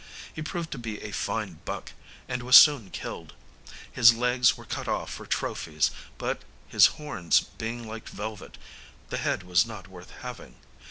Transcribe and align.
He 0.33 0.41
proved 0.41 0.71
to 0.71 0.79
be 0.79 0.99
a 1.03 1.11
fine 1.11 1.59
buck, 1.63 1.91
and 2.27 2.41
was 2.41 2.55
soon 2.55 2.89
killed. 2.89 3.35
His 3.91 4.15
legs 4.15 4.57
were 4.57 4.65
cut 4.65 4.87
off 4.87 5.13
for 5.13 5.27
trophies, 5.27 5.91
but, 6.17 6.41
his 6.67 6.87
horns 6.97 7.41
being 7.41 7.87
like 7.87 8.09
velvet, 8.09 8.57
the 9.11 9.17
head 9.17 9.43
was 9.43 9.63
not 9.63 9.87
worth 9.87 10.09
having. 10.23 10.55